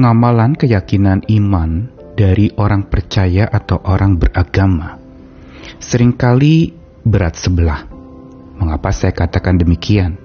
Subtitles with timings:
[0.00, 4.96] pengamalan keyakinan iman dari orang percaya atau orang beragama
[5.76, 6.72] sering kali
[7.04, 7.84] berat sebelah.
[8.56, 10.16] Mengapa saya katakan demikian?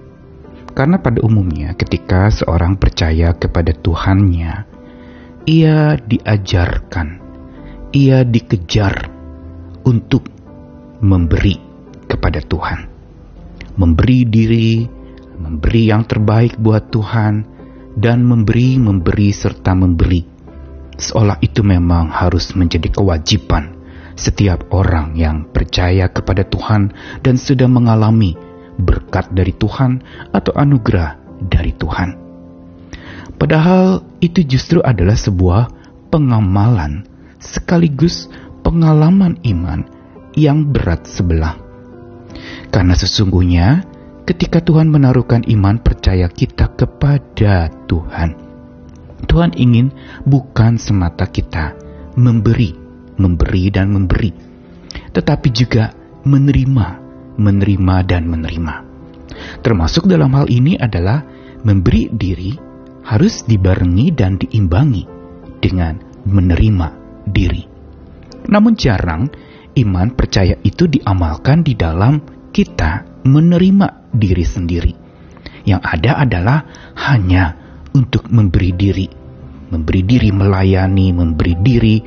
[0.71, 4.63] Karena pada umumnya ketika seorang percaya kepada Tuhannya,
[5.43, 7.07] ia diajarkan,
[7.91, 9.11] ia dikejar
[9.83, 10.23] untuk
[11.03, 11.59] memberi
[12.07, 12.79] kepada Tuhan.
[13.75, 14.87] Memberi diri,
[15.35, 17.54] memberi yang terbaik buat Tuhan,
[17.95, 20.23] dan memberi, memberi, serta memberi.
[20.95, 23.75] Seolah itu memang harus menjadi kewajiban
[24.15, 28.35] setiap orang yang percaya kepada Tuhan dan sudah mengalami
[28.79, 29.99] berkat dari Tuhan
[30.31, 32.09] atau anugerah dari Tuhan.
[33.35, 35.67] Padahal itu justru adalah sebuah
[36.07, 37.03] pengamalan
[37.43, 38.31] sekaligus
[38.63, 39.83] pengalaman iman
[40.39, 41.59] yang berat sebelah.
[42.71, 43.83] Karena sesungguhnya
[44.25, 48.29] ketika Tuhan menaruhkan iman percaya kita kepada Tuhan,
[49.25, 49.93] Tuhan ingin
[50.25, 51.77] bukan semata kita
[52.17, 52.73] memberi,
[53.15, 54.33] memberi dan memberi,
[55.13, 55.93] tetapi juga
[56.25, 57.05] menerima
[57.37, 58.75] menerima dan menerima.
[59.61, 61.23] Termasuk dalam hal ini adalah
[61.67, 62.55] memberi diri
[63.05, 65.03] harus dibarengi dan diimbangi
[65.59, 66.87] dengan menerima
[67.29, 67.63] diri.
[68.49, 69.29] Namun jarang
[69.75, 72.21] iman percaya itu diamalkan di dalam
[72.55, 74.93] kita menerima diri sendiri.
[75.65, 76.59] Yang ada adalah
[77.09, 77.57] hanya
[77.95, 79.07] untuk memberi diri,
[79.71, 81.97] memberi diri melayani, memberi diri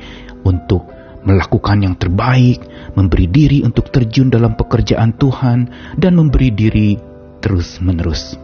[0.47, 0.87] untuk
[1.27, 2.63] melakukan yang terbaik,
[2.95, 5.59] memberi diri untuk terjun dalam pekerjaan Tuhan,
[5.99, 6.89] dan memberi diri
[7.43, 8.39] terus-menerus.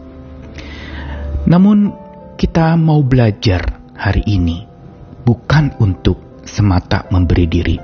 [1.48, 1.94] Namun,
[2.36, 4.68] kita mau belajar hari ini
[5.24, 7.76] bukan untuk semata memberi diri,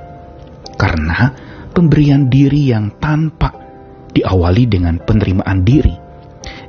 [0.76, 1.32] karena
[1.72, 3.61] pemberian diri yang tanpa
[4.12, 5.96] diawali dengan penerimaan diri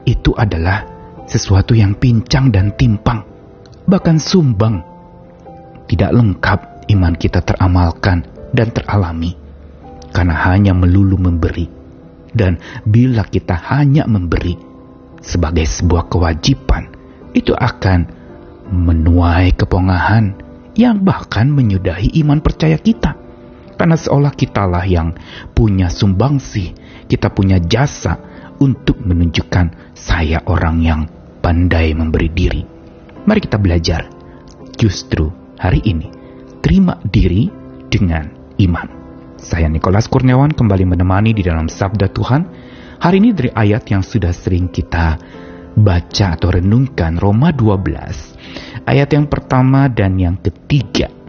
[0.03, 0.87] itu adalah
[1.27, 3.23] sesuatu yang pincang dan timpang,
[3.87, 4.83] bahkan sumbang,
[5.87, 6.59] tidak lengkap
[6.91, 9.35] iman kita teramalkan dan teralami
[10.13, 11.67] karena hanya melulu memberi.
[12.33, 14.57] Dan bila kita hanya memberi
[15.21, 16.89] sebagai sebuah kewajiban,
[17.37, 18.09] itu akan
[18.73, 20.33] menuai kepongahan
[20.73, 23.22] yang bahkan menyudahi iman percaya kita.
[23.73, 25.17] Karena seolah kitalah yang
[25.51, 26.73] punya sumbangsi,
[27.09, 28.17] kita punya jasa
[28.61, 31.01] untuk menunjukkan saya orang yang
[31.43, 32.61] pandai memberi diri.
[33.23, 34.07] Mari kita belajar
[34.77, 36.07] justru hari ini
[36.63, 37.51] terima diri
[37.91, 38.27] dengan
[38.59, 38.87] iman.
[39.39, 42.41] Saya Nikolas Kurniawan kembali menemani di dalam Sabda Tuhan.
[43.03, 45.19] Hari ini dari ayat yang sudah sering kita
[45.75, 51.22] baca atau renungkan Roma 12 ayat yang pertama dan yang ketiga.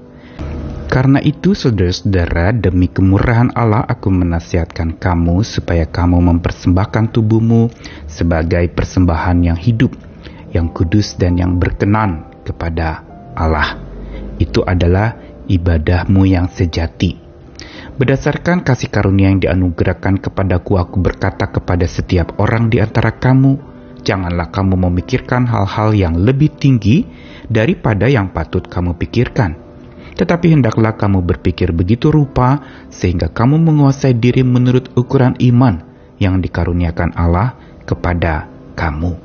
[0.95, 7.67] Karena itu saudara-saudara demi kemurahan Allah aku menasihatkan kamu supaya kamu mempersembahkan tubuhmu
[8.07, 9.91] sebagai persembahan yang hidup,
[10.55, 13.03] yang kudus dan yang berkenan kepada
[13.35, 13.75] Allah.
[14.39, 15.19] Itu adalah
[15.51, 17.19] ibadahmu yang sejati.
[17.99, 23.59] Berdasarkan kasih karunia yang dianugerahkan kepadaku, aku berkata kepada setiap orang di antara kamu,
[24.07, 27.03] janganlah kamu memikirkan hal-hal yang lebih tinggi
[27.51, 29.64] daripada yang patut kamu pikirkan.
[30.15, 35.83] Tetapi hendaklah kamu berpikir begitu rupa sehingga kamu menguasai diri menurut ukuran iman
[36.23, 38.47] yang dikaruniakan Allah kepada
[38.79, 39.19] kamu.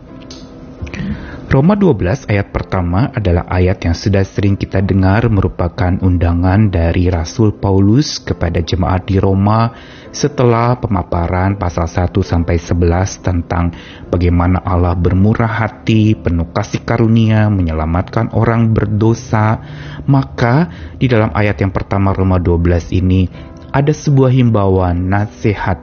[1.49, 7.57] Roma 12 ayat pertama adalah ayat yang sudah sering kita dengar merupakan undangan dari Rasul
[7.57, 9.73] Paulus kepada jemaat di Roma
[10.13, 13.73] setelah pemaparan pasal 1 sampai 11 tentang
[14.13, 19.57] bagaimana Allah bermurah hati, penuh kasih karunia, menyelamatkan orang berdosa.
[20.05, 20.69] Maka
[21.01, 23.25] di dalam ayat yang pertama Roma 12 ini
[23.69, 25.77] ada sebuah himbauan nasihat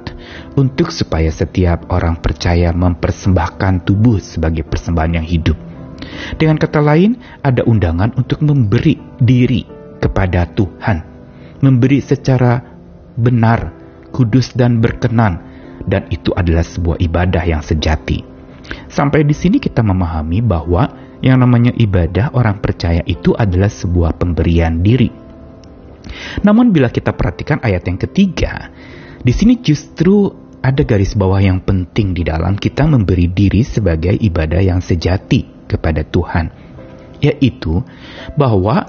[0.58, 5.58] untuk supaya setiap orang percaya mempersembahkan tubuh sebagai persembahan yang hidup.
[6.38, 9.66] Dengan kata lain, ada undangan untuk memberi diri
[10.02, 11.02] kepada Tuhan,
[11.62, 12.62] memberi secara
[13.16, 13.72] benar,
[14.10, 15.40] kudus dan berkenan,
[15.86, 18.22] dan itu adalah sebuah ibadah yang sejati.
[18.90, 20.90] Sampai di sini kita memahami bahwa
[21.22, 25.25] yang namanya ibadah orang percaya itu adalah sebuah pemberian diri
[26.44, 28.68] namun bila kita perhatikan ayat yang ketiga,
[29.22, 30.28] di sini justru
[30.60, 36.02] ada garis bawah yang penting di dalam kita memberi diri sebagai ibadah yang sejati kepada
[36.02, 36.50] Tuhan,
[37.22, 37.80] yaitu
[38.34, 38.84] bahwa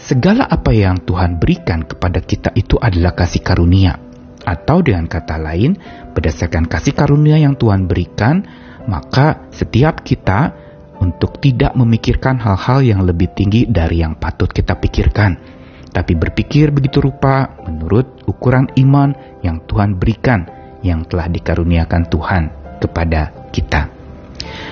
[0.00, 4.00] segala apa yang Tuhan berikan kepada kita itu adalah kasih karunia,
[4.40, 5.76] atau dengan kata lain,
[6.16, 8.40] berdasarkan kasih karunia yang Tuhan berikan,
[8.88, 10.56] maka setiap kita
[11.00, 15.59] untuk tidak memikirkan hal-hal yang lebih tinggi dari yang patut kita pikirkan
[15.90, 19.10] tapi berpikir begitu rupa menurut ukuran iman
[19.42, 20.46] yang Tuhan berikan,
[20.86, 22.42] yang telah dikaruniakan Tuhan
[22.78, 23.90] kepada kita.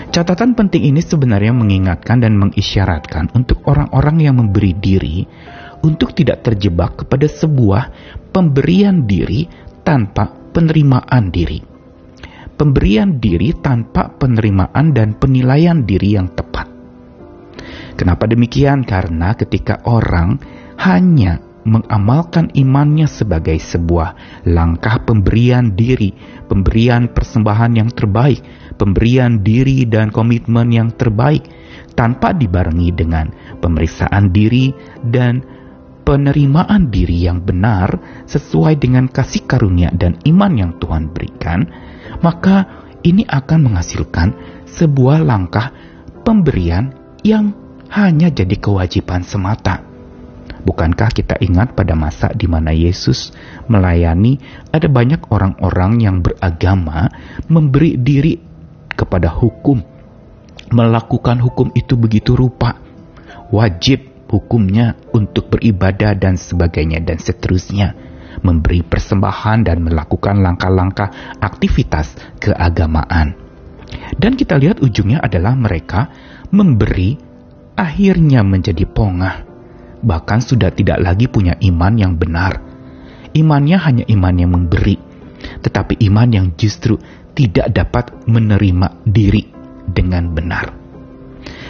[0.09, 5.29] Catatan penting ini sebenarnya mengingatkan dan mengisyaratkan untuk orang-orang yang memberi diri
[5.85, 7.83] untuk tidak terjebak kepada sebuah
[8.33, 9.47] pemberian diri
[9.85, 11.61] tanpa penerimaan diri.
[12.59, 16.67] Pemberian diri tanpa penerimaan dan penilaian diri yang tepat.
[17.95, 18.83] Kenapa demikian?
[18.83, 26.17] Karena ketika orang hanya mengamalkan imannya sebagai sebuah langkah pemberian diri,
[26.49, 28.41] pemberian persembahan yang terbaik,
[28.81, 31.45] pemberian diri dan komitmen yang terbaik,
[31.93, 33.29] tanpa dibarengi dengan
[33.61, 34.73] pemeriksaan diri
[35.05, 35.45] dan
[36.07, 41.69] penerimaan diri yang benar sesuai dengan kasih karunia dan iman yang Tuhan berikan,
[42.25, 44.29] maka ini akan menghasilkan
[44.65, 45.69] sebuah langkah
[46.25, 47.53] pemberian yang
[47.93, 49.88] hanya jadi kewajiban semata.
[50.69, 53.33] Bukankah kita ingat pada masa di mana Yesus
[53.73, 54.37] melayani,
[54.69, 57.09] ada banyak orang-orang yang beragama
[57.49, 58.37] memberi diri
[58.93, 59.81] kepada hukum,
[60.69, 62.77] melakukan hukum itu begitu rupa,
[63.49, 67.97] wajib hukumnya untuk beribadah dan sebagainya dan seterusnya
[68.45, 72.13] memberi persembahan dan melakukan langkah-langkah aktivitas
[72.45, 73.33] keagamaan.
[74.21, 76.13] Dan kita lihat ujungnya adalah mereka
[76.53, 77.17] memberi
[77.73, 79.48] akhirnya menjadi pongah.
[79.99, 82.63] Bahkan sudah tidak lagi punya iman yang benar.
[83.35, 84.97] Imannya hanya iman yang memberi,
[85.63, 86.97] tetapi iman yang justru
[87.35, 89.47] tidak dapat menerima diri
[89.87, 90.75] dengan benar.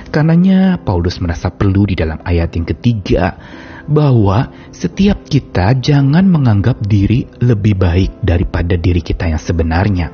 [0.09, 3.37] Karenanya Paulus merasa perlu di dalam ayat yang ketiga
[3.85, 10.09] bahwa setiap kita jangan menganggap diri lebih baik daripada diri kita yang sebenarnya.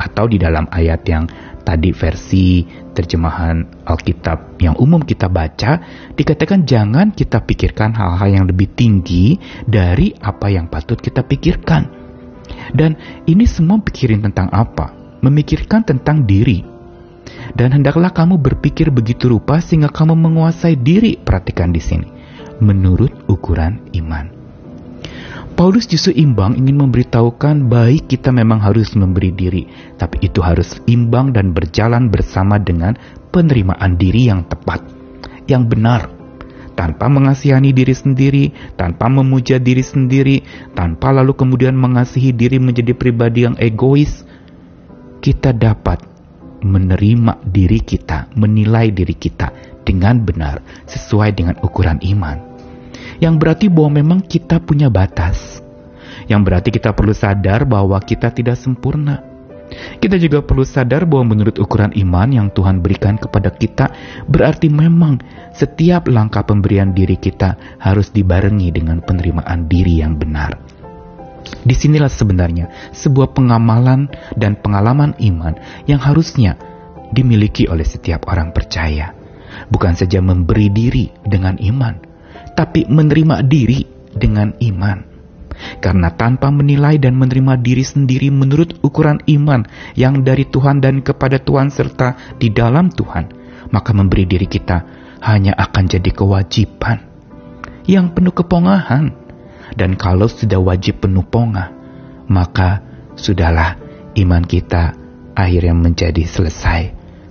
[0.00, 1.28] Atau di dalam ayat yang
[1.70, 5.78] tadi versi terjemahan Alkitab yang umum kita baca,
[6.18, 11.86] dikatakan jangan kita pikirkan hal-hal yang lebih tinggi dari apa yang patut kita pikirkan.
[12.74, 12.98] Dan
[13.30, 14.90] ini semua pikirin tentang apa?
[15.22, 16.66] Memikirkan tentang diri,
[17.54, 21.14] dan hendaklah kamu berpikir begitu rupa sehingga kamu menguasai diri.
[21.20, 22.08] Perhatikan di sini,
[22.58, 24.39] menurut ukuran iman.
[25.54, 29.68] Paulus justru imbang ingin memberitahukan baik kita memang harus memberi diri,
[30.00, 32.96] tapi itu harus imbang dan berjalan bersama dengan
[33.28, 34.80] penerimaan diri yang tepat,
[35.44, 36.08] yang benar,
[36.80, 38.44] tanpa mengasihani diri sendiri,
[38.80, 40.40] tanpa memuja diri sendiri,
[40.72, 44.24] tanpa lalu kemudian mengasihi diri menjadi pribadi yang egois.
[45.20, 46.00] Kita dapat
[46.64, 49.52] menerima diri kita, menilai diri kita
[49.84, 52.49] dengan benar sesuai dengan ukuran iman.
[53.20, 55.60] Yang berarti bahwa memang kita punya batas.
[56.26, 59.20] Yang berarti kita perlu sadar bahwa kita tidak sempurna.
[60.02, 63.86] Kita juga perlu sadar bahwa menurut ukuran iman yang Tuhan berikan kepada kita,
[64.26, 65.22] berarti memang
[65.54, 70.58] setiap langkah pemberian diri kita harus dibarengi dengan penerimaan diri yang benar.
[71.60, 75.54] Di sinilah sebenarnya sebuah pengamalan dan pengalaman iman
[75.86, 76.58] yang harusnya
[77.14, 79.14] dimiliki oleh setiap orang percaya.
[79.70, 82.09] Bukan saja memberi diri dengan iman,
[82.60, 85.08] tapi menerima diri dengan iman.
[85.80, 89.64] Karena tanpa menilai dan menerima diri sendiri menurut ukuran iman
[89.96, 93.32] yang dari Tuhan dan kepada Tuhan serta di dalam Tuhan,
[93.72, 94.84] maka memberi diri kita
[95.24, 97.10] hanya akan jadi kewajiban
[97.88, 99.12] yang penuh kepongahan
[99.74, 101.74] dan kalau sudah wajib penuh pongah,
[102.30, 102.82] maka
[103.18, 103.78] sudahlah
[104.16, 104.94] iman kita
[105.34, 106.82] akhirnya menjadi selesai.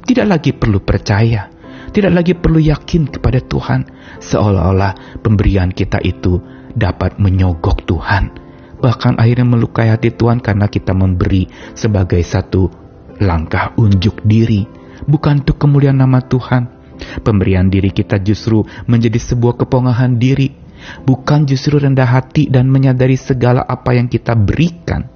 [0.04, 1.48] Tidak lagi perlu percaya,
[1.90, 3.86] tidak lagi perlu yakin kepada Tuhan,
[4.22, 6.38] seolah-olah pemberian kita itu
[6.74, 8.30] dapat menyogok Tuhan.
[8.80, 12.72] Bahkan akhirnya melukai hati Tuhan karena kita memberi sebagai satu
[13.20, 14.64] langkah unjuk diri,
[15.04, 16.80] bukan untuk kemuliaan nama Tuhan.
[17.24, 20.52] Pemberian diri kita justru menjadi sebuah kepongahan diri,
[21.04, 25.08] bukan justru rendah hati dan menyadari segala apa yang kita berikan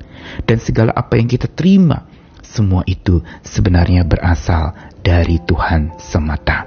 [0.48, 2.08] dan segala apa yang kita terima.
[2.44, 6.65] Semua itu sebenarnya berasal dari Tuhan semata.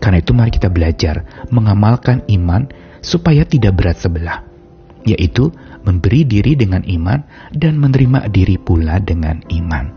[0.00, 2.70] Karena itu mari kita belajar mengamalkan iman
[3.04, 4.40] supaya tidak berat sebelah,
[5.04, 5.52] yaitu
[5.84, 7.20] memberi diri dengan iman
[7.52, 9.92] dan menerima diri pula dengan iman.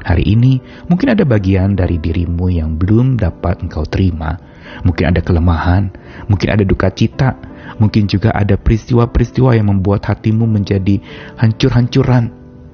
[0.00, 0.56] Hari ini
[0.88, 4.40] mungkin ada bagian dari dirimu yang belum dapat engkau terima.
[4.82, 5.92] Mungkin ada kelemahan,
[6.26, 7.36] mungkin ada duka cita,
[7.80, 11.00] Mungkin juga ada peristiwa-peristiwa yang membuat hatimu menjadi
[11.40, 12.28] hancur-hancuran.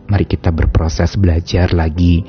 [0.06, 2.26] Mari kita berproses belajar lagi,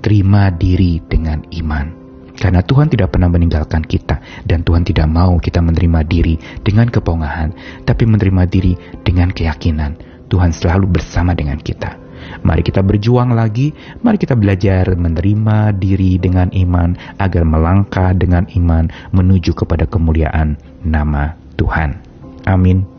[0.00, 1.98] terima diri dengan iman.
[2.38, 7.50] Karena Tuhan tidak pernah meninggalkan kita dan Tuhan tidak mau kita menerima diri dengan kepongahan,
[7.82, 9.98] tapi menerima diri dengan keyakinan.
[10.30, 11.98] Tuhan selalu bersama dengan kita.
[12.44, 13.74] Mari kita berjuang lagi,
[14.04, 21.34] mari kita belajar menerima diri dengan iman agar melangkah dengan iman menuju kepada kemuliaan nama
[21.58, 21.98] Tuhan.
[22.46, 22.97] Amin.